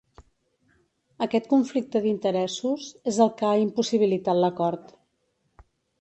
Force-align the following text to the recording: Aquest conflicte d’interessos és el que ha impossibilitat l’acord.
Aquest 1.25 1.49
conflicte 1.51 2.01
d’interessos 2.05 2.87
és 3.13 3.19
el 3.27 3.31
que 3.43 3.49
ha 3.51 3.55
impossibilitat 3.67 4.43
l’acord. 4.45 4.91